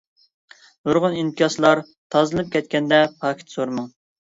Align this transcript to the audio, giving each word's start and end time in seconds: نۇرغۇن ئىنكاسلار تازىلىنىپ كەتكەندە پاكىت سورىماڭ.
نۇرغۇن 0.89 1.19
ئىنكاسلار 1.19 1.85
تازىلىنىپ 1.95 2.53
كەتكەندە 2.59 3.05
پاكىت 3.23 3.59
سورىماڭ. 3.61 3.99